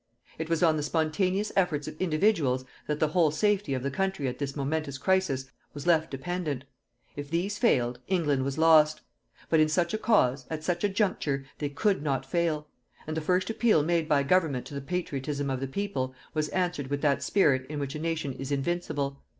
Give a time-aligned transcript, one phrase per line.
[0.39, 4.27] It was on the spontaneous efforts of individuals that the whole safety of the country
[4.27, 6.65] at this momentous crisis was left dependent:
[7.15, 9.01] if these failed, England was lost;
[9.47, 12.67] but in such a cause, at such a juncture, they could not fail;
[13.05, 16.87] and the first appeal made by government to the patriotism of the people was answered
[16.87, 19.21] with that spirit in which a nation is invincible.